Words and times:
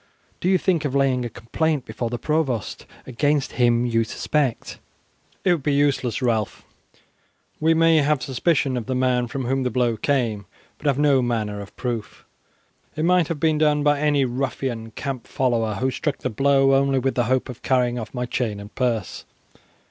Do 0.39 0.49
you 0.49 0.57
think 0.57 0.83
of 0.83 0.95
laying 0.95 1.23
a 1.25 1.29
complaint 1.29 1.85
before 1.85 2.09
the 2.09 2.17
provost 2.17 2.87
against 3.05 3.51
him 3.61 3.85
you 3.85 4.03
suspect?" 4.03 4.79
"It 5.43 5.51
would 5.53 5.61
be 5.61 5.75
useless, 5.75 6.23
Ralph. 6.23 6.65
We 7.59 7.75
may 7.75 7.97
have 7.97 8.19
suspicion 8.23 8.77
of 8.77 8.87
the 8.87 8.95
man 8.95 9.27
from 9.27 9.45
whom 9.45 9.61
the 9.61 9.69
blow 9.69 9.97
came, 9.97 10.47
but 10.79 10.87
have 10.87 10.97
no 10.97 11.21
manner 11.21 11.61
of 11.61 11.75
proof. 11.77 12.25
It 12.95 13.05
might 13.05 13.27
have 13.27 13.39
been 13.39 13.59
done 13.59 13.83
by 13.83 13.99
any 13.99 14.25
ruffian 14.25 14.89
camp 14.89 15.27
follower 15.27 15.75
who 15.75 15.91
struck 15.91 16.17
the 16.17 16.31
blow 16.31 16.73
only 16.73 16.97
with 16.97 17.13
the 17.13 17.25
hope 17.25 17.47
of 17.47 17.61
carrying 17.61 17.99
off 17.99 18.11
my 18.11 18.25
chain 18.25 18.59
and 18.59 18.73
purse. 18.73 19.25